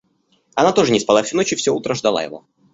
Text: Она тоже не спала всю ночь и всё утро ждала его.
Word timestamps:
Она 0.55 0.71
тоже 0.71 0.91
не 0.91 0.99
спала 0.99 1.21
всю 1.21 1.37
ночь 1.37 1.53
и 1.53 1.55
всё 1.55 1.75
утро 1.75 1.93
ждала 1.93 2.23
его. 2.23 2.43